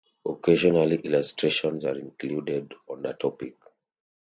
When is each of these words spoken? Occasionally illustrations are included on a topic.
Occasionally 0.25 0.95
illustrations 1.03 1.85
are 1.85 1.95
included 1.99 2.73
on 2.89 3.05
a 3.05 3.13
topic. 3.13 3.55